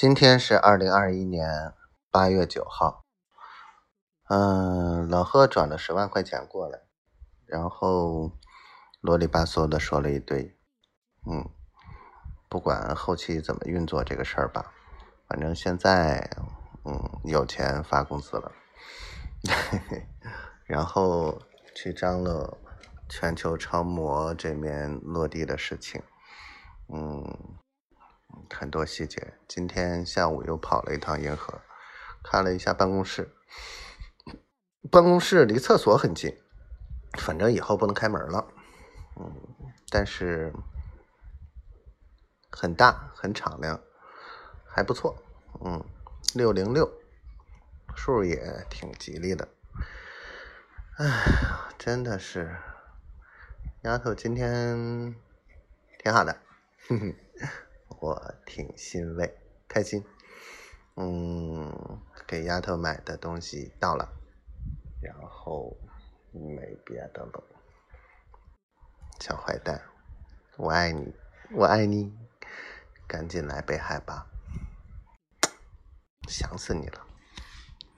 [0.00, 1.74] 今天是二零二一年
[2.10, 3.04] 八月九号，
[4.30, 6.80] 嗯，老贺转了十万块钱过来，
[7.44, 8.32] 然后
[9.02, 10.56] 啰里吧嗦的说了一堆，
[11.30, 11.46] 嗯，
[12.48, 14.72] 不管后期怎么运作这个事儿吧，
[15.28, 16.30] 反正现在
[16.86, 18.50] 嗯有钱发工资了，
[20.64, 21.38] 然后
[21.74, 22.56] 去张罗
[23.06, 26.02] 全球超模这面落地的事情，
[26.88, 27.58] 嗯。
[28.50, 29.34] 很多细节。
[29.48, 31.60] 今天下午又跑了一趟银河，
[32.22, 33.34] 看了一下办公室。
[34.90, 36.36] 办公室离厕所很近，
[37.18, 38.48] 反正以后不能开门了。
[39.16, 39.30] 嗯，
[39.90, 40.52] 但是
[42.50, 43.80] 很大，很敞亮，
[44.64, 45.22] 还不错。
[45.64, 45.84] 嗯，
[46.34, 46.90] 六零六，
[47.94, 49.48] 数也挺吉利的。
[50.96, 52.56] 哎呀，真的是，
[53.82, 55.14] 丫头今天
[55.98, 56.40] 挺好的。
[56.88, 57.14] 哼哼。
[57.98, 59.36] 我挺欣慰，
[59.68, 60.04] 开心，
[60.96, 64.08] 嗯，给丫头买的东西到了，
[65.02, 65.76] 然后
[66.32, 67.44] 没别的了，
[69.18, 69.82] 小坏蛋，
[70.56, 71.14] 我爱你，
[71.52, 72.16] 我爱你，
[73.06, 74.26] 赶紧来北海吧，
[76.28, 77.09] 想死你了。